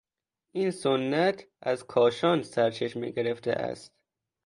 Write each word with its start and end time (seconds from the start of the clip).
این 0.51 0.71
سنت 0.71 1.47
از 1.61 1.85
کاشان 1.87 2.43
سرچشمه 2.43 3.09
گرفته 3.09 3.51
است. 3.51 3.93